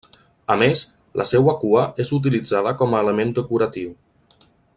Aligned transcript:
A 0.53 0.53
més, 0.61 0.81
la 1.21 1.25
seua 1.31 1.55
cua 1.65 1.83
és 2.05 2.13
utilitzada 2.19 2.73
com 2.81 2.97
a 2.99 3.03
element 3.07 3.35
decoratiu. 3.41 3.95